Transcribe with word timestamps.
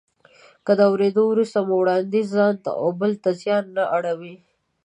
که 0.65 0.71
د 0.79 0.81
اورېدو 0.91 1.23
وروسته 1.27 1.59
مو 1.67 1.75
وړانديز 1.81 2.27
ځانته 2.37 2.69
او 2.81 2.87
بل 2.99 3.11
ته 3.23 3.29
زیان 3.41 3.65
نه 3.77 3.83
اړوي. 3.97 4.35